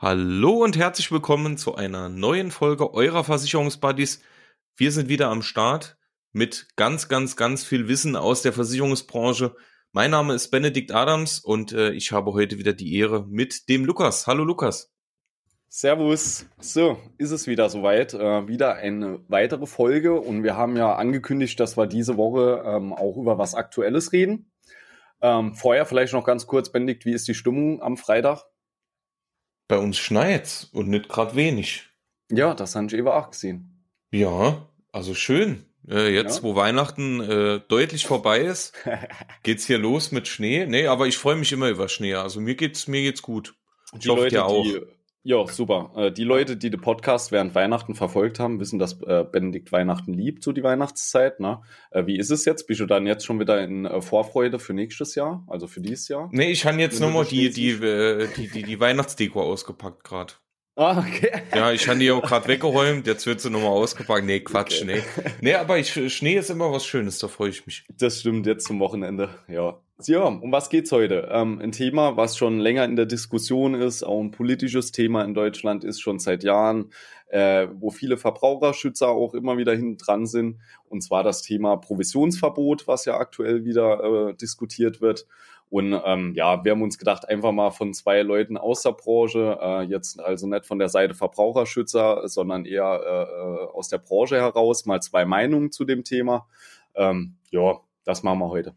[0.00, 4.22] Hallo und herzlich willkommen zu einer neuen Folge eurer Versicherungsbuddies.
[4.76, 5.98] Wir sind wieder am Start
[6.30, 9.56] mit ganz, ganz, ganz viel Wissen aus der Versicherungsbranche.
[9.90, 13.84] Mein Name ist Benedikt Adams und äh, ich habe heute wieder die Ehre mit dem
[13.84, 14.28] Lukas.
[14.28, 14.92] Hallo Lukas.
[15.68, 16.46] Servus.
[16.60, 18.14] So, ist es wieder soweit.
[18.14, 22.92] Äh, wieder eine weitere Folge und wir haben ja angekündigt, dass wir diese Woche ähm,
[22.92, 24.52] auch über was Aktuelles reden.
[25.20, 28.44] Ähm, vorher vielleicht noch ganz kurz, Benedikt, wie ist die Stimmung am Freitag?
[29.68, 31.84] Bei uns schneit's und nicht gerade wenig.
[32.30, 33.84] Ja, das habe ich eben auch gesehen.
[34.10, 35.64] Ja, also schön.
[35.88, 36.42] Äh, jetzt, ja.
[36.42, 38.74] wo Weihnachten äh, deutlich vorbei ist,
[39.42, 40.66] geht's hier los mit Schnee.
[40.66, 42.14] Nee, aber ich freue mich immer über Schnee.
[42.14, 43.54] Also mir geht's, mir geht's gut.
[43.92, 44.64] Ich die Leute, auch.
[44.64, 44.80] die
[45.22, 45.92] ja, super.
[45.96, 50.14] Äh, die Leute, die den Podcast während Weihnachten verfolgt haben, wissen, dass äh, Benedikt Weihnachten
[50.14, 51.40] liebt, so die Weihnachtszeit.
[51.40, 51.60] Ne?
[51.90, 52.66] Äh, wie ist es jetzt?
[52.66, 56.28] Bist du dann jetzt schon wieder in Vorfreude für nächstes Jahr, also für dieses Jahr?
[56.32, 60.34] Nee, ich habe jetzt nochmal die, die, die, die, die Weihnachtsdeko ausgepackt gerade.
[60.78, 61.42] Ah, okay.
[61.52, 64.24] Ja, ich habe die auch gerade weggeräumt, jetzt wird sie nochmal ausgepackt.
[64.24, 65.02] Nee, Quatsch, okay.
[65.16, 65.24] nee.
[65.40, 67.84] Nee, aber ich, Schnee ist immer was Schönes, da freue ich mich.
[67.98, 69.76] Das stimmt, jetzt zum Wochenende, ja.
[70.04, 71.28] Ja, um was geht's heute?
[71.32, 75.34] Ähm, ein Thema, was schon länger in der Diskussion ist, auch ein politisches Thema in
[75.34, 76.92] Deutschland ist schon seit Jahren,
[77.26, 82.86] äh, wo viele Verbraucherschützer auch immer wieder hinten dran sind, und zwar das Thema Provisionsverbot,
[82.86, 85.26] was ja aktuell wieder äh, diskutiert wird.
[85.70, 89.58] Und ähm, ja, wir haben uns gedacht, einfach mal von zwei Leuten aus der Branche,
[89.60, 94.36] äh, jetzt also nicht von der Seite Verbraucherschützer, sondern eher äh, äh aus der Branche
[94.36, 96.46] heraus, mal zwei Meinungen zu dem Thema.
[96.94, 98.74] Ähm, ja, das machen wir heute.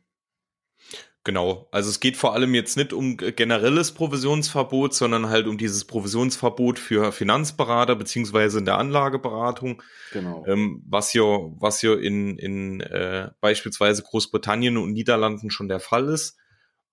[1.24, 5.86] Genau, also es geht vor allem jetzt nicht um generelles Provisionsverbot, sondern halt um dieses
[5.86, 9.84] Provisionsverbot für Finanzberater beziehungsweise in der Anlageberatung.
[10.14, 10.44] Genau.
[10.48, 16.10] Ähm, was ja, was ja in, in äh, beispielsweise Großbritannien und Niederlanden schon der Fall
[16.10, 16.38] ist.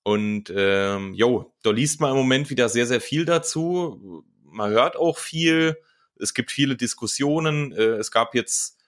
[0.03, 4.25] Und ähm, jo, da liest man im Moment wieder sehr, sehr viel dazu.
[4.45, 5.77] Man hört auch viel.
[6.19, 7.73] Es gibt viele Diskussionen.
[7.73, 8.79] Äh, es gab jetzt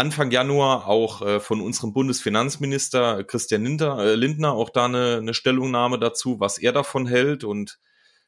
[0.00, 5.34] Anfang Januar auch äh, von unserem Bundesfinanzminister Christian Lindner, äh, Lindner auch da eine, eine
[5.34, 7.78] Stellungnahme dazu, was er davon hält und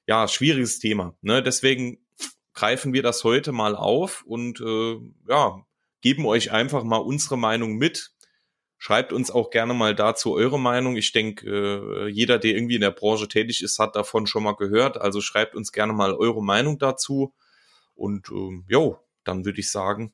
[0.07, 1.17] ja, schwieriges Thema.
[1.23, 1.43] Ne?
[1.43, 1.99] Deswegen
[2.53, 4.99] greifen wir das heute mal auf und äh,
[5.29, 5.65] ja,
[6.03, 8.13] geben euch einfach mal unsere Meinung mit.
[8.83, 10.97] Schreibt uns auch gerne mal dazu eure Meinung.
[10.97, 14.57] Ich denke, äh, jeder, der irgendwie in der Branche tätig ist, hat davon schon mal
[14.57, 15.01] gehört.
[15.01, 17.33] Also schreibt uns gerne mal eure Meinung dazu.
[17.95, 20.13] Und äh, jo, dann würde ich sagen,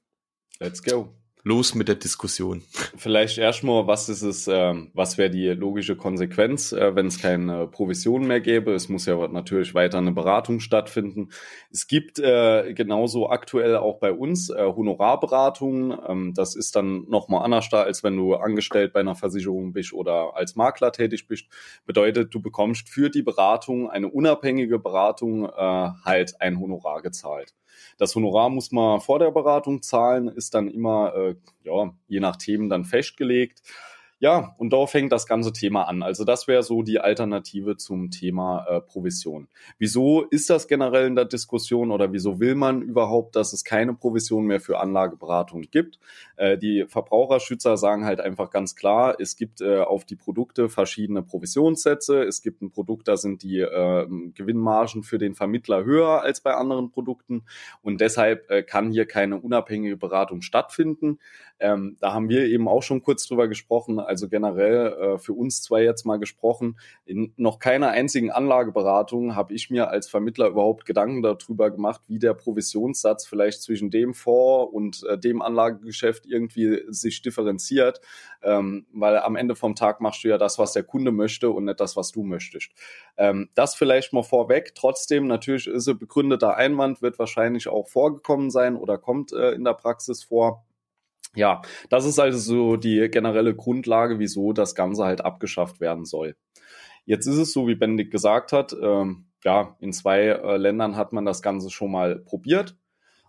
[0.60, 2.62] let's go los mit der Diskussion.
[2.97, 7.66] Vielleicht erstmal, was ist es, äh, was wäre die logische Konsequenz, äh, wenn es keine
[7.66, 8.72] Provision mehr gäbe?
[8.72, 11.31] Es muss ja natürlich weiter eine Beratung stattfinden.
[11.72, 15.98] Es gibt äh, genauso aktuell auch bei uns äh, Honorarberatungen.
[16.06, 19.93] Ähm, das ist dann nochmal anders da, als wenn du angestellt bei einer Versicherung bist
[19.93, 21.47] oder als Makler tätig bist.
[21.87, 27.54] Bedeutet, du bekommst für die Beratung, eine unabhängige Beratung, äh, halt ein Honorar gezahlt.
[27.97, 31.34] Das Honorar muss man vor der Beratung zahlen, ist dann immer, äh,
[31.65, 33.62] ja, je nach Themen dann festgelegt.
[34.20, 36.02] Ja, und darauf fängt das ganze Thema an.
[36.02, 39.46] Also das wäre so die Alternative zum Thema äh, Provision.
[39.78, 43.94] Wieso ist das generell in der Diskussion oder wieso will man überhaupt, dass es keine
[43.94, 46.00] Provision mehr für Anlageberatung gibt?
[46.36, 51.22] Äh, die Verbraucherschützer sagen halt einfach ganz klar, es gibt äh, auf die Produkte verschiedene
[51.22, 52.24] Provisionssätze.
[52.24, 56.54] Es gibt ein Produkt, da sind die äh, Gewinnmargen für den Vermittler höher als bei
[56.54, 57.44] anderen Produkten
[57.82, 61.20] und deshalb äh, kann hier keine unabhängige Beratung stattfinden.
[61.60, 65.62] Ähm, da haben wir eben auch schon kurz drüber gesprochen also generell äh, für uns
[65.62, 70.86] zwei jetzt mal gesprochen, in noch keiner einzigen Anlageberatung habe ich mir als Vermittler überhaupt
[70.86, 76.82] Gedanken darüber gemacht, wie der Provisionssatz vielleicht zwischen dem Fonds und äh, dem Anlagegeschäft irgendwie
[76.88, 78.00] sich differenziert,
[78.42, 81.66] ähm, weil am Ende vom Tag machst du ja das, was der Kunde möchte und
[81.66, 82.70] nicht das, was du möchtest.
[83.16, 84.74] Ähm, das vielleicht mal vorweg.
[84.74, 89.64] Trotzdem, natürlich ist ein begründeter Einwand, wird wahrscheinlich auch vorgekommen sein oder kommt äh, in
[89.64, 90.64] der Praxis vor.
[91.38, 96.34] Ja, das ist also so die generelle Grundlage, wieso das Ganze halt abgeschafft werden soll.
[97.04, 101.12] Jetzt ist es so, wie Benedikt gesagt hat, ähm, ja, in zwei äh, Ländern hat
[101.12, 102.77] man das Ganze schon mal probiert.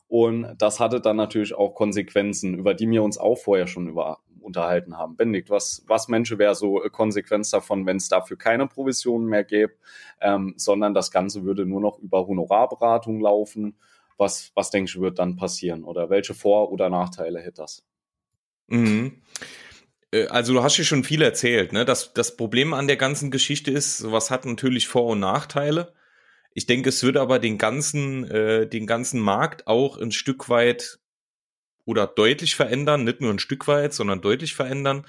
[0.08, 4.18] Und das hatte dann natürlich auch Konsequenzen, über die wir uns auch vorher schon über
[4.42, 5.16] unterhalten haben.
[5.16, 9.74] Benedikt, was, was Menschen wäre so Konsequenz davon, wenn es dafür keine Provisionen mehr gäbe,
[10.20, 13.78] ähm, sondern das Ganze würde nur noch über Honorarberatung laufen.
[14.18, 15.84] Was, was denkst du, wird dann passieren?
[15.84, 17.86] Oder welche Vor- oder Nachteile hätte das?
[18.70, 19.22] Mhm.
[20.12, 21.86] Äh, also du hast ja schon viel erzählt, ne?
[21.86, 25.94] Das, das Problem an der ganzen Geschichte ist, sowas hat natürlich Vor- und Nachteile.
[26.54, 31.00] Ich denke, es wird aber den ganzen, äh, den ganzen Markt auch ein Stück weit
[31.86, 35.06] oder deutlich verändern, nicht nur ein Stück weit, sondern deutlich verändern.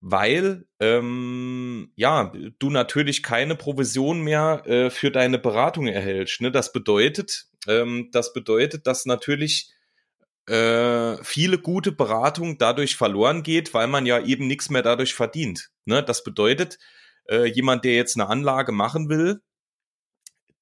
[0.00, 6.42] weil ähm, ja du natürlich keine Provision mehr äh, für deine Beratung erhältst.
[6.42, 6.50] Ne?
[6.52, 9.72] Das bedeutet, ähm, das bedeutet, dass natürlich
[10.46, 15.70] äh, viele gute Beratung dadurch verloren geht, weil man ja eben nichts mehr dadurch verdient.
[15.84, 16.02] Ne?
[16.02, 16.78] Das bedeutet,
[17.28, 19.40] äh, jemand, der jetzt eine Anlage machen will,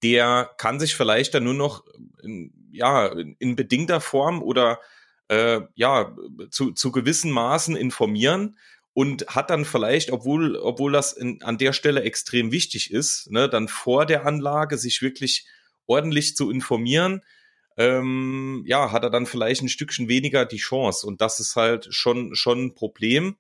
[0.02, 1.84] der kann sich vielleicht dann nur noch
[2.22, 3.06] in, ja
[3.38, 4.80] in bedingter Form oder
[5.28, 6.14] äh, ja
[6.50, 8.56] zu, zu gewissen Maßen informieren
[8.94, 13.48] und hat dann vielleicht, obwohl, obwohl das in, an der Stelle extrem wichtig ist, ne,
[13.48, 15.46] dann vor der Anlage sich wirklich
[15.86, 17.22] ordentlich zu informieren,
[17.76, 21.06] ähm, ja, hat er dann vielleicht ein Stückchen weniger die Chance.
[21.06, 23.36] Und das ist halt schon, schon ein Problem.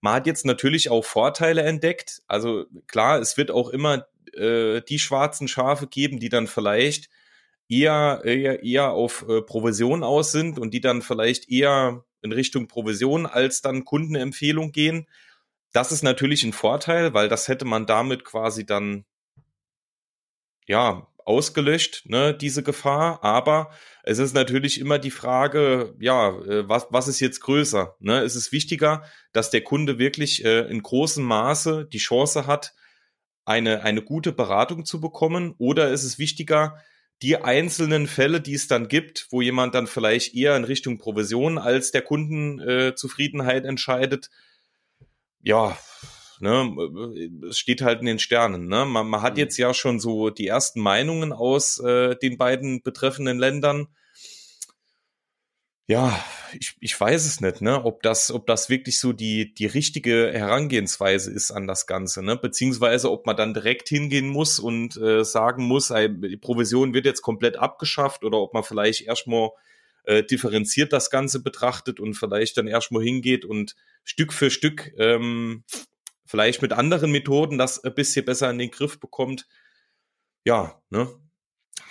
[0.00, 2.22] Man hat jetzt natürlich auch Vorteile entdeckt.
[2.28, 7.08] Also klar, es wird auch immer äh, die schwarzen Schafe geben, die dann vielleicht
[7.68, 12.68] eher, eher, eher auf äh, Provision aus sind und die dann vielleicht eher in Richtung
[12.68, 15.06] Provision als dann Kundenempfehlung gehen.
[15.72, 19.04] Das ist natürlich ein Vorteil, weil das hätte man damit quasi dann
[20.66, 23.22] ja ausgelöscht, ne, diese Gefahr.
[23.22, 23.70] Aber
[24.02, 27.96] es ist natürlich immer die Frage, ja, äh, was, was ist jetzt größer?
[28.00, 28.20] Ne?
[28.22, 32.74] Es ist wichtiger, dass der Kunde wirklich äh, in großem Maße die Chance hat,
[33.44, 36.82] eine, eine gute Beratung zu bekommen, oder ist es wichtiger,
[37.22, 41.58] die einzelnen Fälle, die es dann gibt, wo jemand dann vielleicht eher in Richtung Provision
[41.58, 44.30] als der Kundenzufriedenheit äh, entscheidet,
[45.42, 45.76] ja,
[46.40, 48.68] ne, es steht halt in den Sternen.
[48.68, 48.84] Ne?
[48.84, 49.40] Man, man hat mhm.
[49.40, 53.88] jetzt ja schon so die ersten Meinungen aus äh, den beiden betreffenden Ländern
[55.88, 59.64] ja, ich, ich weiß es nicht, ne, ob das, ob das wirklich so die, die
[59.64, 64.98] richtige Herangehensweise ist an das Ganze, ne, beziehungsweise ob man dann direkt hingehen muss und
[64.98, 69.48] äh, sagen muss, die Provision wird jetzt komplett abgeschafft oder ob man vielleicht erstmal
[70.04, 73.74] äh, differenziert das Ganze betrachtet und vielleicht dann erstmal hingeht und
[74.04, 75.64] Stück für Stück ähm,
[76.28, 79.48] vielleicht mit anderen Methoden das ein bisschen besser in den Griff bekommt.
[80.44, 81.08] Ja, ne,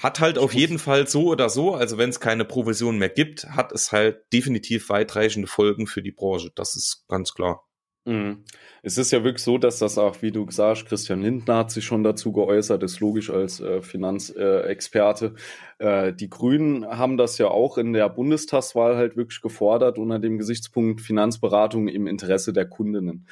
[0.01, 3.45] hat halt auf jeden Fall so oder so, also wenn es keine Provision mehr gibt,
[3.49, 6.51] hat es halt definitiv weitreichende Folgen für die Branche.
[6.55, 7.63] Das ist ganz klar.
[8.05, 8.45] Mhm.
[8.83, 11.83] Es ist ja wirklich so, dass das auch, wie du sagst, Christian Lindner hat sich
[11.83, 15.35] schon dazu geäußert, ist logisch als äh, Finanzexperte.
[15.79, 20.37] Äh, die Grünen haben das ja auch in der Bundestagswahl halt wirklich gefordert unter dem
[20.37, 23.27] Gesichtspunkt Finanzberatung im Interesse der Kundinnen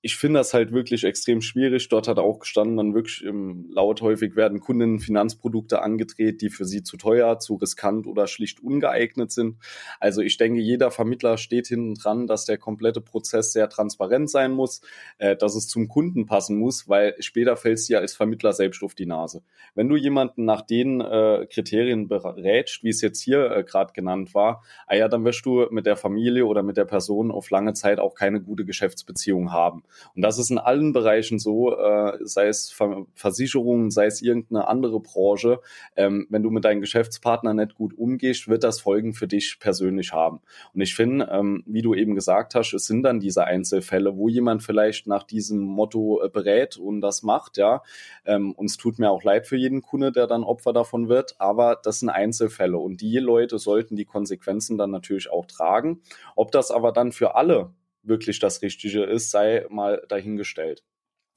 [0.00, 1.88] ich finde das halt wirklich extrem schwierig.
[1.88, 6.64] Dort hat auch gestanden, dann wirklich im laut häufig werden Kunden Finanzprodukte angedreht, die für
[6.64, 9.56] sie zu teuer, zu riskant oder schlicht ungeeignet sind.
[9.98, 14.52] Also ich denke, jeder Vermittler steht hinten dran, dass der komplette Prozess sehr transparent sein
[14.52, 14.82] muss,
[15.18, 18.84] äh, dass es zum Kunden passen muss, weil später fällst du ja als Vermittler selbst
[18.84, 19.42] auf die Nase.
[19.74, 24.32] Wenn du jemanden nach den äh, Kriterien berätst, wie es jetzt hier äh, gerade genannt
[24.32, 27.72] war, ah ja, dann wirst du mit der Familie oder mit der Person auf lange
[27.72, 29.82] Zeit auch keine gute Geschäftsbeziehung haben.
[30.14, 32.74] Und das ist in allen Bereichen so, äh, sei es
[33.14, 35.60] Versicherungen, sei es irgendeine andere Branche.
[35.96, 40.12] Ähm, wenn du mit deinem Geschäftspartner nicht gut umgehst, wird das Folgen für dich persönlich
[40.12, 40.40] haben.
[40.74, 44.28] Und ich finde, ähm, wie du eben gesagt hast, es sind dann diese Einzelfälle, wo
[44.28, 47.82] jemand vielleicht nach diesem Motto äh, berät und das macht, ja.
[48.24, 51.36] Ähm, und es tut mir auch leid für jeden Kunde, der dann Opfer davon wird,
[51.38, 56.00] aber das sind Einzelfälle und die Leute sollten die Konsequenzen dann natürlich auch tragen.
[56.36, 57.72] Ob das aber dann für alle
[58.08, 60.82] wirklich das Richtige ist, sei mal dahingestellt.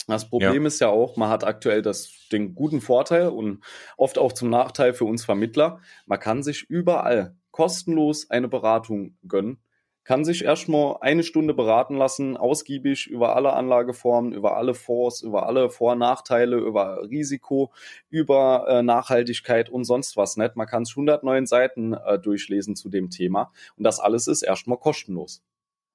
[0.08, 0.68] Das Problem ja.
[0.68, 3.64] ist ja auch, man hat aktuell das, den guten Vorteil und
[3.98, 5.80] oft auch zum Nachteil für uns Vermittler.
[6.06, 9.62] Man kann sich überall kostenlos eine Beratung gönnen,
[10.04, 15.46] kann sich erstmal eine Stunde beraten lassen, ausgiebig über alle Anlageformen, über alle Fonds, über
[15.46, 17.72] alle Vor- und Nachteile, über Risiko,
[18.10, 20.56] über äh, Nachhaltigkeit und sonst was nicht.
[20.56, 24.80] Man kann es 109 Seiten äh, durchlesen zu dem Thema und das alles ist erstmal
[24.80, 25.44] kostenlos.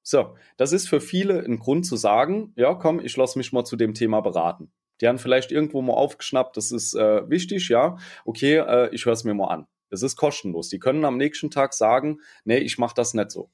[0.08, 3.64] So, das ist für viele ein Grund zu sagen, ja, komm, ich lasse mich mal
[3.64, 4.70] zu dem Thema beraten.
[5.00, 9.14] Die haben vielleicht irgendwo mal aufgeschnappt, das ist äh, wichtig, ja, okay, äh, ich höre
[9.14, 9.66] es mir mal an.
[9.90, 10.68] Das ist kostenlos.
[10.68, 13.50] Die können am nächsten Tag sagen, nee, ich mache das nicht so.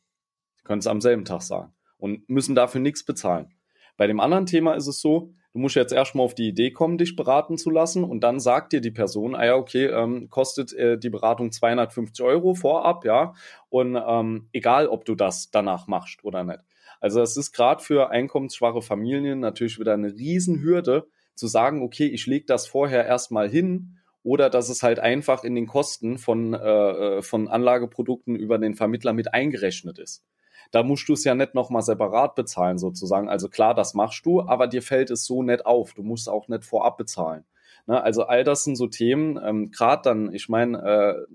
[0.61, 3.55] Die können es am selben Tag sagen und müssen dafür nichts bezahlen.
[3.97, 6.99] Bei dem anderen Thema ist es so, du musst jetzt erstmal auf die Idee kommen,
[6.99, 8.05] dich beraten zu lassen.
[8.05, 12.25] Und dann sagt dir die Person, ah ja, okay, ähm, kostet äh, die Beratung 250
[12.25, 13.35] Euro vorab, ja,
[13.69, 16.61] und ähm, egal, ob du das danach machst oder nicht.
[17.01, 22.27] Also es ist gerade für einkommensschwache Familien natürlich wieder eine Riesenhürde zu sagen, okay, ich
[22.27, 23.99] lege das vorher erstmal hin.
[24.25, 28.75] Oder dass es halt einfach in den Kosten von, äh, äh von Anlageprodukten über den
[28.77, 30.25] Vermittler mit eingerechnet ist
[30.73, 33.29] da musst du es ja nicht nochmal separat bezahlen sozusagen.
[33.29, 35.95] Also klar, das machst du, aber dir fällt es so nicht auf.
[35.95, 37.45] Du musst auch nicht vorab bezahlen.
[37.87, 38.03] Ne?
[38.03, 41.27] Also all das sind so Themen, ähm, gerade dann, ich meine,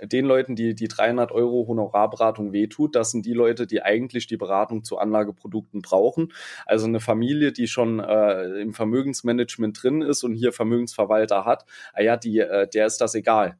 [0.00, 4.26] äh, den Leuten, die die 300 Euro Honorarberatung wehtut, das sind die Leute, die eigentlich
[4.26, 6.32] die Beratung zu Anlageprodukten brauchen.
[6.66, 12.02] Also eine Familie, die schon äh, im Vermögensmanagement drin ist und hier Vermögensverwalter hat, ah
[12.02, 13.56] ja, die, äh, der ist das egal.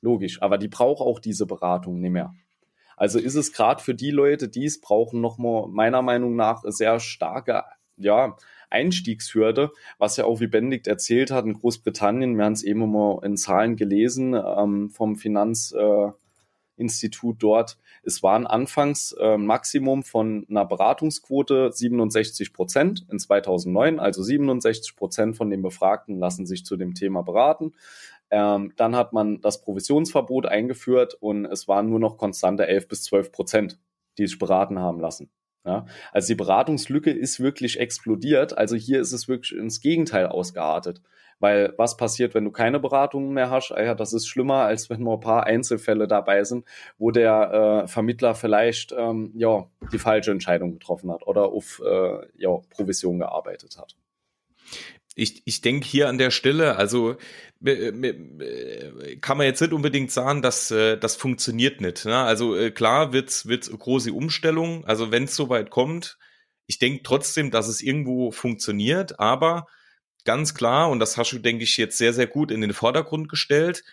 [0.00, 0.42] Logisch.
[0.42, 2.34] Aber die braucht auch diese Beratung nicht mehr.
[2.96, 6.98] Also ist es gerade für die Leute, die es brauchen, nochmal meiner Meinung nach sehr
[6.98, 7.64] starke,
[7.96, 8.36] ja,
[8.70, 13.20] Einstiegshürde, was ja auch wie Benedikt erzählt hat in Großbritannien, wir haben es eben immer
[13.22, 20.64] in Zahlen gelesen ähm, vom Finanzinstitut äh, dort, es waren anfangs äh, Maximum von einer
[20.64, 26.94] Beratungsquote 67 Prozent in 2009, also 67 Prozent von den Befragten lassen sich zu dem
[26.94, 27.74] Thema beraten.
[28.30, 33.04] Ähm, dann hat man das Provisionsverbot eingeführt und es waren nur noch konstante 11 bis
[33.04, 33.78] 12 Prozent,
[34.18, 35.30] die sich beraten haben lassen.
[35.64, 38.56] Ja, also die Beratungslücke ist wirklich explodiert.
[38.56, 41.02] Also hier ist es wirklich ins Gegenteil ausgeartet.
[41.38, 43.72] Weil was passiert, wenn du keine Beratungen mehr hast?
[43.72, 46.64] Ah ja, das ist schlimmer, als wenn nur ein paar Einzelfälle dabei sind,
[46.98, 52.26] wo der äh, Vermittler vielleicht ähm, ja, die falsche Entscheidung getroffen hat oder auf äh,
[52.38, 53.96] ja, Provision gearbeitet hat
[55.16, 57.16] ich, ich denke hier an der Stelle, also
[57.64, 62.04] kann man jetzt nicht unbedingt sagen, dass äh, das funktioniert nicht.
[62.04, 62.16] Ne?
[62.16, 64.84] Also äh, klar wird's wird's große Umstellung.
[64.84, 66.18] Also wenn es soweit kommt,
[66.66, 69.66] ich denke trotzdem, dass es irgendwo funktioniert, aber
[70.24, 73.30] ganz klar, und das hast du, denke ich, jetzt sehr, sehr gut in den Vordergrund
[73.30, 73.84] gestellt,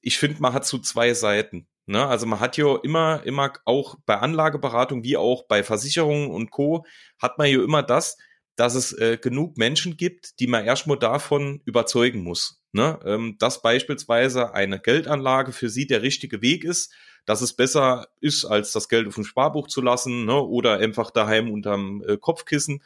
[0.00, 1.68] ich finde, man hat so zwei Seiten.
[1.86, 2.04] Ne?
[2.04, 6.84] Also man hat ja immer, immer auch bei Anlageberatung wie auch bei Versicherungen und Co.
[7.20, 8.16] hat man ja immer das,
[8.56, 12.62] dass es äh, genug Menschen gibt, die man erstmal davon überzeugen muss.
[12.72, 12.98] Ne?
[13.04, 16.92] Ähm, dass beispielsweise eine Geldanlage für sie der richtige Weg ist,
[17.26, 20.40] dass es besser ist, als das Geld auf dem Sparbuch zu lassen ne?
[20.40, 22.82] oder einfach daheim unterm äh, Kopfkissen.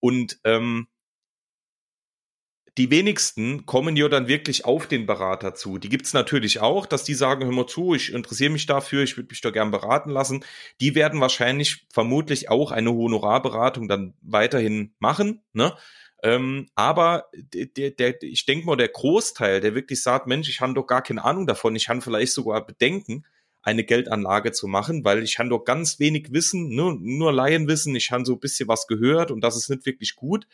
[0.00, 0.88] Und ähm,
[2.78, 5.78] die wenigsten kommen ja dann wirklich auf den Berater zu.
[5.78, 9.16] Die gibt's natürlich auch, dass die sagen, hör mal zu, ich interessiere mich dafür, ich
[9.16, 10.44] würde mich da gern beraten lassen.
[10.80, 15.42] Die werden wahrscheinlich vermutlich auch eine Honorarberatung dann weiterhin machen.
[15.52, 15.76] Ne?
[16.22, 20.74] Ähm, aber der, der, ich denke mal, der Großteil, der wirklich sagt, Mensch, ich habe
[20.74, 23.24] doch gar keine Ahnung davon, ich habe vielleicht sogar Bedenken,
[23.62, 28.10] eine Geldanlage zu machen, weil ich habe doch ganz wenig Wissen, nur, nur Laienwissen, ich
[28.10, 30.46] habe so ein bisschen was gehört und das ist nicht wirklich gut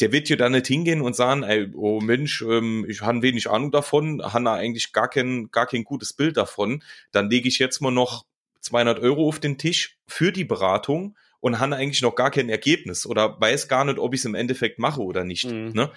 [0.00, 3.48] der wird ja dann nicht hingehen und sagen, ey, oh Mensch, ähm, ich habe wenig
[3.48, 6.82] Ahnung davon, habe eigentlich gar kein, gar kein gutes Bild davon.
[7.12, 8.24] Dann lege ich jetzt mal noch
[8.60, 13.06] 200 Euro auf den Tisch für die Beratung und habe eigentlich noch gar kein Ergebnis
[13.06, 15.44] oder weiß gar nicht, ob ich es im Endeffekt mache oder nicht.
[15.44, 15.72] Mhm.
[15.74, 15.92] Ne?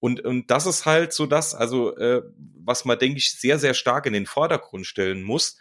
[0.00, 3.74] Und, und das ist halt so das, also äh, was man, denke ich, sehr, sehr
[3.74, 5.56] stark in den Vordergrund stellen muss,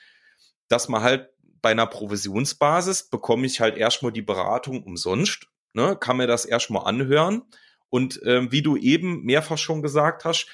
[0.67, 1.29] dass man halt
[1.61, 6.85] bei einer Provisionsbasis bekomme ich halt erstmal die Beratung umsonst, ne, kann mir das erstmal
[6.85, 7.43] anhören
[7.89, 10.47] und ähm, wie du eben mehrfach schon gesagt hast,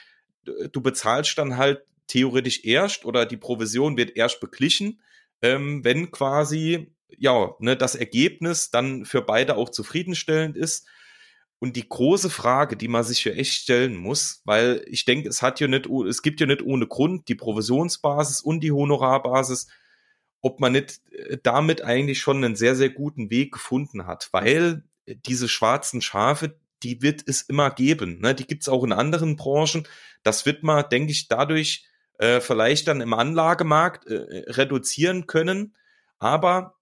[0.44, 5.02] du bezahlst dann halt theoretisch erst oder die Provision wird erst beglichen,
[5.42, 10.88] ähm, wenn quasi ja ne, das Ergebnis dann für beide auch zufriedenstellend ist.
[11.60, 15.42] Und die große Frage, die man sich hier echt stellen muss, weil ich denke, es
[15.42, 19.68] hat ja nicht, es gibt ja nicht ohne Grund die Provisionsbasis und die Honorarbasis,
[20.42, 24.84] ob man nicht äh, damit eigentlich schon einen sehr, sehr guten Weg gefunden hat, weil
[25.08, 28.20] diese schwarzen Schafe, die wird es immer geben.
[28.20, 28.36] Ne?
[28.36, 29.88] Die gibt es auch in anderen Branchen.
[30.24, 31.86] Das wird man, denke ich, dadurch
[32.20, 35.75] äh, vielleicht dann im Anlagemarkt äh, reduzieren können.
[36.20, 36.75] Aber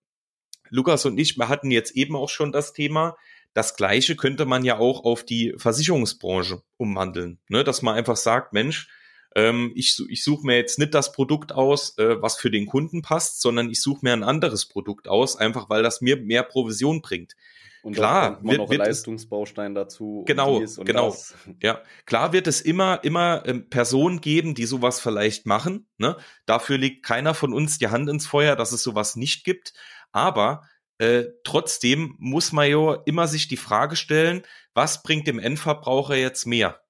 [0.70, 3.18] Lukas und ich, wir hatten jetzt eben auch schon das Thema,
[3.54, 7.40] das Gleiche könnte man ja auch auf die Versicherungsbranche umwandeln.
[7.50, 7.64] Ne?
[7.64, 8.88] Dass man einfach sagt, Mensch,
[9.36, 13.02] ähm, ich, ich suche mir jetzt nicht das Produkt aus, äh, was für den Kunden
[13.02, 17.02] passt, sondern ich suche mir ein anderes Produkt aus, einfach weil das mir mehr Provision
[17.02, 17.36] bringt.
[17.84, 20.24] Und klar, wird, noch wird Leistungsbaustein dazu.
[20.28, 21.10] Genau, genau.
[21.10, 21.34] Das.
[21.62, 25.88] Ja, klar wird es immer, immer ähm, Personen geben, die sowas vielleicht machen.
[25.98, 26.16] Ne?
[26.46, 29.74] Dafür legt keiner von uns die Hand ins Feuer, dass es sowas nicht gibt.
[30.12, 30.62] Aber
[31.00, 34.44] äh, trotzdem muss man ja immer sich die Frage stellen,
[34.76, 36.82] was bringt dem Endverbraucher jetzt mehr?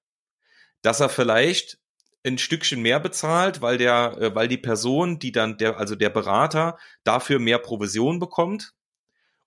[0.82, 1.78] Dass er vielleicht
[2.24, 6.10] ein Stückchen mehr bezahlt, weil der, äh, weil die Person, die dann der, also der
[6.10, 8.74] Berater dafür mehr Provision bekommt,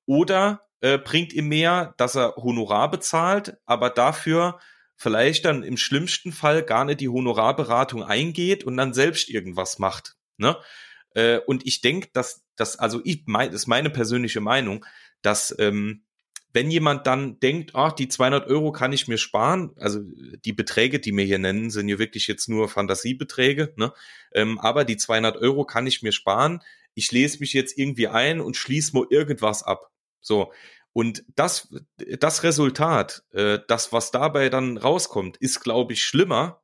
[0.08, 4.60] oder äh, bringt ihm mehr, dass er Honorar bezahlt, aber dafür
[4.96, 10.16] vielleicht dann im schlimmsten Fall gar nicht die Honorarberatung eingeht und dann selbst irgendwas macht.
[10.38, 10.56] Ne?
[11.16, 14.86] Äh, und ich denke, dass das, also ich mein, ist meine persönliche Meinung,
[15.24, 16.04] dass ähm,
[16.54, 20.02] wenn jemand dann denkt, ach, die 200 Euro kann ich mir sparen, also
[20.46, 23.92] die Beträge, die mir hier nennen, sind ja wirklich jetzt nur Fantasiebeträge, ne?
[24.34, 26.62] Ähm, aber die 200 Euro kann ich mir sparen.
[26.94, 29.92] Ich lese mich jetzt irgendwie ein und schließe mal irgendwas ab.
[30.26, 30.52] So,
[30.96, 36.64] und das, das Resultat, äh, das, was dabei dann rauskommt, ist, glaube ich, schlimmer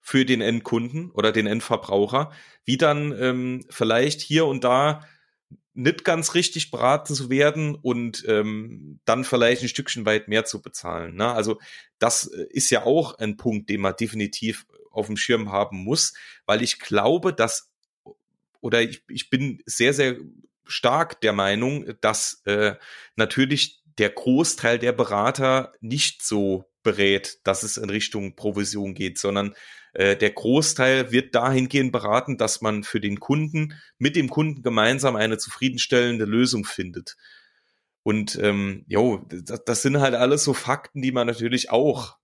[0.00, 2.30] für den Endkunden oder den Endverbraucher,
[2.64, 5.04] wie dann ähm, vielleicht hier und da
[5.74, 10.62] nicht ganz richtig beraten zu werden und ähm, dann vielleicht ein Stückchen weit mehr zu
[10.62, 11.16] bezahlen.
[11.16, 11.26] Ne?
[11.32, 11.58] Also
[11.98, 16.14] das äh, ist ja auch ein Punkt, den man definitiv auf dem Schirm haben muss,
[16.46, 17.72] weil ich glaube, dass
[18.60, 20.16] oder ich, ich bin sehr, sehr
[20.68, 22.74] stark der Meinung, dass äh,
[23.16, 29.54] natürlich der Großteil der Berater nicht so berät, dass es in Richtung Provision geht, sondern
[29.92, 35.16] äh, der Großteil wird dahingehend beraten, dass man für den Kunden mit dem Kunden gemeinsam
[35.16, 37.16] eine zufriedenstellende Lösung findet.
[38.02, 42.16] Und ähm, jo, das, das sind halt alles so Fakten, die man natürlich auch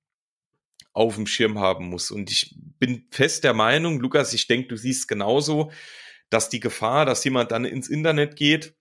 [0.93, 2.11] auf dem Schirm haben muss.
[2.11, 5.73] Und ich bin fest der Meinung, Lukas, ich denke, du siehst genauso,
[6.31, 8.75] dass die Gefahr, dass jemand dann ins Internet geht,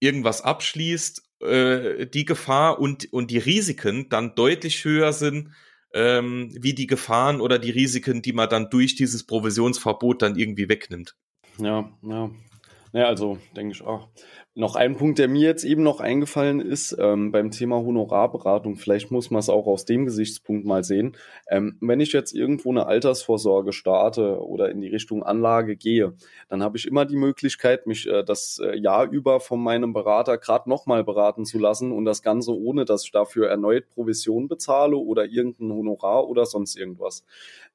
[0.00, 5.50] irgendwas abschließt, äh, die Gefahr und, und die Risiken dann deutlich höher sind,
[5.92, 10.68] ähm, wie die Gefahren oder die Risiken, die man dann durch dieses Provisionsverbot dann irgendwie
[10.68, 11.16] wegnimmt.
[11.58, 12.30] Ja, ja.
[12.94, 14.06] Ja, also denke ich auch.
[14.54, 19.10] Noch ein Punkt, der mir jetzt eben noch eingefallen ist, ähm, beim Thema Honorarberatung, vielleicht
[19.10, 21.16] muss man es auch aus dem Gesichtspunkt mal sehen.
[21.48, 26.14] Ähm, wenn ich jetzt irgendwo eine Altersvorsorge starte oder in die Richtung Anlage gehe,
[26.48, 30.38] dann habe ich immer die Möglichkeit, mich äh, das äh, Jahr über von meinem Berater
[30.38, 34.96] gerade nochmal beraten zu lassen und das Ganze ohne, dass ich dafür erneut Provision bezahle
[34.96, 37.24] oder irgendein Honorar oder sonst irgendwas.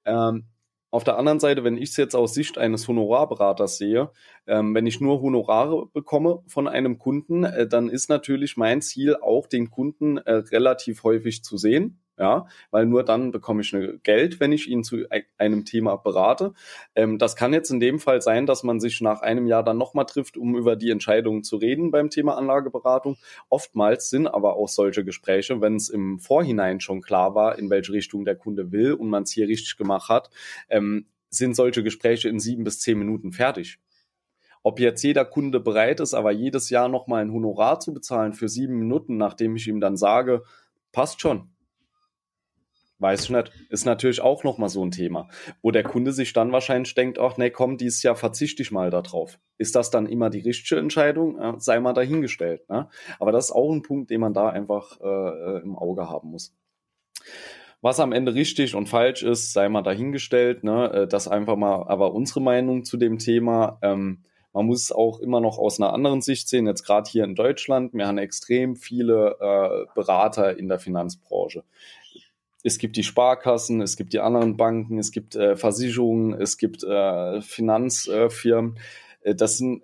[0.05, 0.45] Ähm,
[0.91, 4.09] auf der anderen Seite, wenn ich es jetzt aus Sicht eines Honorarberaters sehe,
[4.47, 9.15] ähm, wenn ich nur Honorare bekomme von einem Kunden, äh, dann ist natürlich mein Ziel
[9.15, 13.73] auch, den Kunden äh, relativ häufig zu sehen ja, weil nur dann bekomme ich
[14.03, 15.05] Geld, wenn ich ihn zu
[15.37, 16.53] einem Thema berate.
[16.93, 19.77] Ähm, das kann jetzt in dem Fall sein, dass man sich nach einem Jahr dann
[19.77, 23.17] nochmal trifft, um über die Entscheidungen zu reden beim Thema Anlageberatung.
[23.47, 27.93] Oftmals sind aber auch solche Gespräche, wenn es im Vorhinein schon klar war, in welche
[27.93, 30.29] Richtung der Kunde will und man es hier richtig gemacht hat,
[30.69, 33.79] ähm, sind solche Gespräche in sieben bis zehn Minuten fertig.
[34.61, 38.49] Ob jetzt jeder Kunde bereit ist, aber jedes Jahr nochmal ein Honorar zu bezahlen für
[38.49, 40.43] sieben Minuten, nachdem ich ihm dann sage,
[40.91, 41.49] passt schon,
[42.99, 43.51] Weiß ich nicht.
[43.69, 45.29] Ist natürlich auch nochmal so ein Thema,
[45.61, 48.89] wo der Kunde sich dann wahrscheinlich denkt, ach nee, komm, dieses Jahr verzichte ich mal
[48.89, 49.39] darauf.
[49.57, 51.59] Ist das dann immer die richtige Entscheidung?
[51.59, 52.69] Sei mal dahingestellt.
[52.69, 52.89] Ne?
[53.19, 56.53] Aber das ist auch ein Punkt, den man da einfach äh, im Auge haben muss.
[57.81, 60.65] Was am Ende richtig und falsch ist, sei mal dahingestellt.
[60.65, 60.91] Ne?
[60.91, 63.79] Äh, das einfach mal, aber unsere Meinung zu dem Thema.
[63.81, 67.23] Ähm, man muss es auch immer noch aus einer anderen Sicht sehen, jetzt gerade hier
[67.23, 67.93] in Deutschland.
[67.93, 71.63] Wir haben extrem viele äh, Berater in der Finanzbranche
[72.63, 76.83] es gibt die Sparkassen, es gibt die anderen Banken, es gibt äh, Versicherungen, es gibt
[76.83, 78.77] äh, Finanzfirmen.
[79.21, 79.83] Äh, das sind,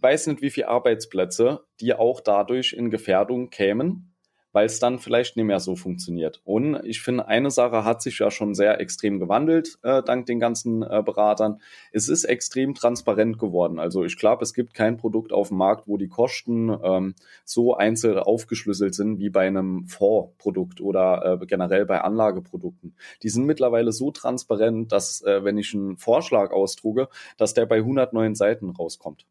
[0.00, 4.14] weiß nicht wie viele Arbeitsplätze, die auch dadurch in Gefährdung kämen
[4.52, 6.40] weil es dann vielleicht nicht mehr so funktioniert.
[6.44, 10.40] Und ich finde, eine Sache hat sich ja schon sehr extrem gewandelt, äh, dank den
[10.40, 11.60] ganzen äh, Beratern.
[11.92, 13.78] Es ist extrem transparent geworden.
[13.78, 17.76] Also ich glaube, es gibt kein Produkt auf dem Markt, wo die Kosten ähm, so
[17.76, 22.94] einzeln aufgeschlüsselt sind wie bei einem Fondsprodukt oder äh, generell bei Anlageprodukten.
[23.22, 27.76] Die sind mittlerweile so transparent, dass äh, wenn ich einen Vorschlag ausdrucke, dass der bei
[27.76, 29.26] 109 Seiten rauskommt.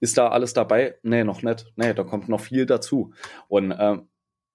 [0.00, 0.96] Ist da alles dabei?
[1.02, 1.66] Nee, noch nicht.
[1.76, 3.12] Nee, da kommt noch viel dazu.
[3.48, 4.08] Und ähm,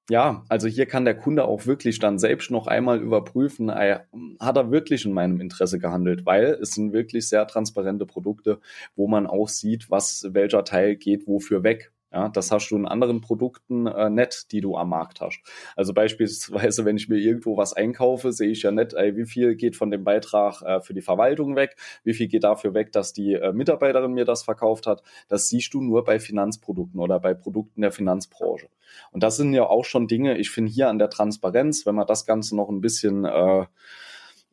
[0.10, 3.99] ja, also hier kann der Kunde auch wirklich dann selbst noch einmal überprüfen, äh,
[4.39, 8.60] hat er wirklich in meinem Interesse gehandelt, weil es sind wirklich sehr transparente Produkte,
[8.95, 11.93] wo man auch sieht, was welcher Teil geht wofür weg.
[12.13, 15.39] Ja, das hast du in anderen Produkten äh, nicht, die du am Markt hast.
[15.78, 19.56] Also beispielsweise, wenn ich mir irgendwo was einkaufe, sehe ich ja nicht, ey, wie viel
[19.56, 23.13] geht von dem Beitrag äh, für die Verwaltung weg, wie viel geht dafür weg, dass
[23.13, 25.04] die äh, Mitarbeiterin mir das verkauft hat.
[25.30, 28.67] Das siehst du nur bei Finanzprodukten oder bei Produkten der Finanzbranche.
[29.12, 32.08] Und das sind ja auch schon Dinge, ich finde hier an der Transparenz, wenn man
[32.08, 33.65] das Ganze noch ein bisschen äh,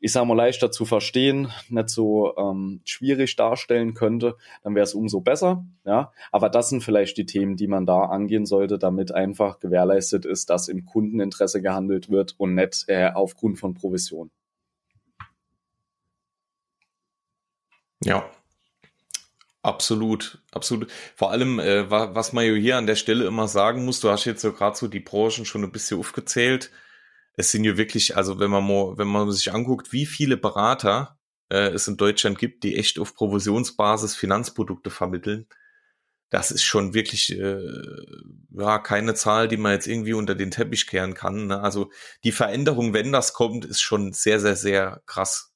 [0.01, 4.95] ich sage mal, leichter zu verstehen, nicht so ähm, schwierig darstellen könnte, dann wäre es
[4.95, 5.65] umso besser.
[5.85, 10.25] Ja, aber das sind vielleicht die Themen, die man da angehen sollte, damit einfach gewährleistet
[10.25, 14.31] ist, dass im Kundeninteresse gehandelt wird und nicht äh, aufgrund von Provision.
[18.05, 18.25] Ja,
[19.61, 20.91] Absolut, absolut.
[21.17, 24.41] Vor allem, äh, was man hier an der Stelle immer sagen muss, du hast jetzt
[24.41, 26.71] so gerade so die Branchen schon ein bisschen aufgezählt
[27.39, 31.19] es sind ja wirklich, also wenn man mal, wenn man sich anguckt, wie viele Berater
[31.51, 35.47] äh, es in Deutschland gibt, die echt auf Provisionsbasis Finanzprodukte vermitteln,
[36.31, 37.63] das ist schon wirklich äh,
[38.51, 41.47] ja keine Zahl, die man jetzt irgendwie unter den Teppich kehren kann.
[41.47, 41.61] Ne?
[41.61, 41.93] Also
[42.25, 45.53] die Veränderung, wenn das kommt, ist schon sehr, sehr, sehr krass.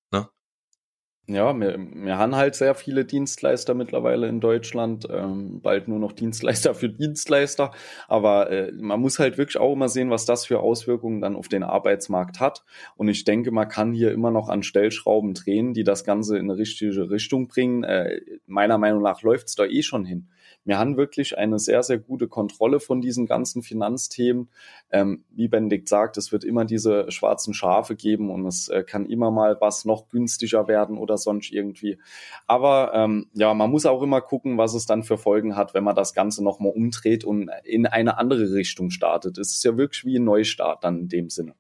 [1.28, 6.12] Ja, wir, wir haben halt sehr viele Dienstleister mittlerweile in Deutschland, ähm, bald nur noch
[6.12, 7.70] Dienstleister für Dienstleister.
[8.08, 11.46] Aber äh, man muss halt wirklich auch immer sehen, was das für Auswirkungen dann auf
[11.48, 12.64] den Arbeitsmarkt hat.
[12.96, 16.50] Und ich denke, man kann hier immer noch an Stellschrauben drehen, die das Ganze in
[16.50, 17.84] eine richtige Richtung bringen.
[17.84, 20.28] Äh, meiner Meinung nach läuft es da eh schon hin.
[20.64, 24.48] Wir haben wirklich eine sehr, sehr gute Kontrolle von diesen ganzen Finanzthemen.
[24.90, 29.06] Ähm, wie Benedikt sagt, es wird immer diese schwarzen Schafe geben und es äh, kann
[29.06, 31.98] immer mal was noch günstiger werden oder sonst irgendwie.
[32.46, 35.84] Aber ähm, ja, man muss auch immer gucken, was es dann für Folgen hat, wenn
[35.84, 39.38] man das Ganze nochmal umdreht und in eine andere Richtung startet.
[39.38, 41.54] Es ist ja wirklich wie ein Neustart dann in dem Sinne.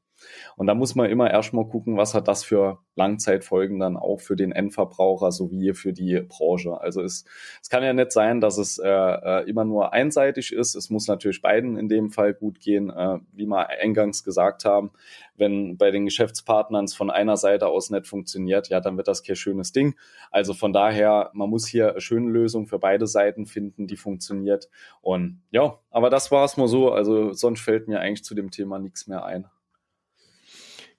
[0.56, 4.36] Und da muss man immer erstmal gucken, was hat das für Langzeitfolgen dann auch für
[4.36, 6.80] den Endverbraucher sowie für die Branche.
[6.80, 7.24] Also es,
[7.62, 10.74] es kann ja nicht sein, dass es äh, äh, immer nur einseitig ist.
[10.74, 14.90] Es muss natürlich beiden in dem Fall gut gehen, äh, wie wir eingangs gesagt haben.
[15.36, 19.22] Wenn bei den Geschäftspartnern es von einer Seite aus nicht funktioniert, ja, dann wird das
[19.22, 19.94] kein schönes Ding.
[20.30, 24.68] Also von daher, man muss hier eine schöne Lösung für beide Seiten finden, die funktioniert.
[25.00, 26.92] Und ja, aber das war es mal so.
[26.92, 29.46] Also sonst fällt mir eigentlich zu dem Thema nichts mehr ein.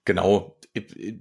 [0.06, 0.58] Genau.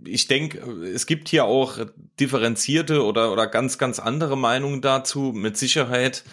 [0.05, 1.79] Ich denke, es gibt hier auch
[2.19, 6.25] differenzierte oder, oder ganz, ganz andere Meinungen dazu, mit Sicherheit.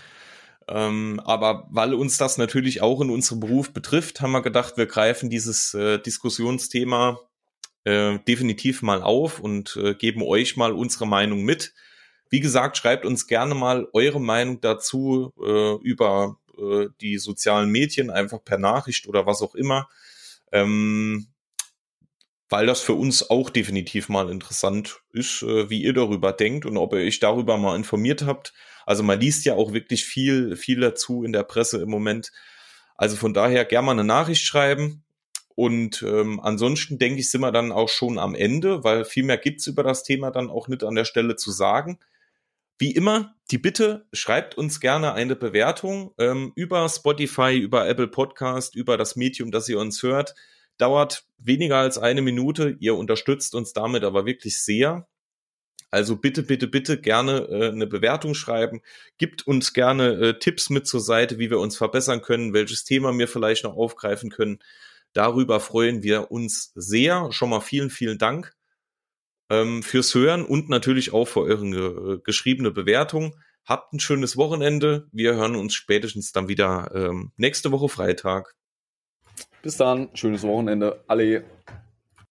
[0.70, 4.86] Ähm, aber weil uns das natürlich auch in unserem Beruf betrifft, haben wir gedacht, wir
[4.86, 7.20] greifen dieses äh, Diskussionsthema
[7.84, 11.74] äh, definitiv mal auf und äh, geben euch mal unsere Meinung mit.
[12.30, 18.12] Wie gesagt, schreibt uns gerne mal eure Meinung dazu äh, über äh, die sozialen Medien,
[18.12, 19.90] einfach per Nachricht oder was auch immer.
[20.52, 21.28] Ähm,
[22.50, 26.78] weil das für uns auch definitiv mal interessant ist, äh, wie ihr darüber denkt und
[26.78, 28.54] ob ihr euch darüber mal informiert habt.
[28.86, 32.32] Also man liest ja auch wirklich viel, viel dazu in der Presse im Moment.
[32.98, 35.04] Also von daher gerne mal eine Nachricht schreiben.
[35.54, 39.38] Und ähm, ansonsten denke ich, sind wir dann auch schon am Ende, weil viel mehr
[39.38, 42.00] gibt's über das Thema dann auch nicht an der Stelle zu sagen.
[42.78, 48.74] Wie immer, die Bitte, schreibt uns gerne eine Bewertung ähm, über Spotify, über Apple Podcast,
[48.74, 50.34] über das Medium, das ihr uns hört
[50.80, 52.76] dauert weniger als eine Minute.
[52.80, 55.08] Ihr unterstützt uns damit aber wirklich sehr.
[55.92, 58.82] Also bitte, bitte, bitte gerne äh, eine Bewertung schreiben.
[59.18, 63.18] Gibt uns gerne äh, Tipps mit zur Seite, wie wir uns verbessern können, welches Thema
[63.18, 64.60] wir vielleicht noch aufgreifen können.
[65.14, 67.32] Darüber freuen wir uns sehr.
[67.32, 68.54] Schon mal vielen, vielen Dank
[69.50, 73.36] ähm, fürs Hören und natürlich auch für eure äh, geschriebene Bewertung.
[73.66, 75.08] Habt ein schönes Wochenende.
[75.12, 78.56] Wir hören uns spätestens dann wieder ähm, nächste Woche Freitag.
[79.62, 81.02] Bis dann, schönes Wochenende.
[81.08, 81.44] Alle.